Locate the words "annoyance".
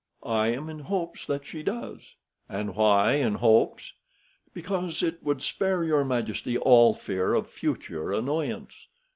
8.11-8.73